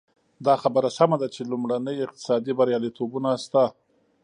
دا 0.45 0.53
خبره 0.61 0.89
سمه 0.99 1.17
ده 1.21 1.27
چې 1.35 1.41
لومړني 1.51 1.95
اقتصادي 2.05 2.51
بریالیتوبونه 2.59 3.29
شته. 3.43 3.63